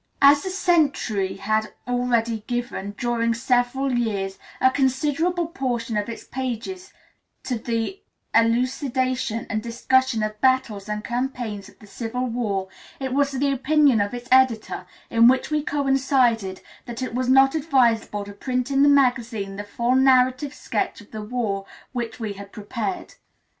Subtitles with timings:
[0.19, 6.91] As "The Century" had already given, during several years, a considerable portion of its pages
[7.43, 8.01] to the
[8.33, 12.67] elucidation and discussion of the battles and campaigns of the civil war,
[12.99, 17.53] it was the opinion of its editor, in which we coincided, that it was not
[17.53, 22.33] advisable to print in the magazine the full narrative sketch of the war which we
[22.33, 23.13] had prepared.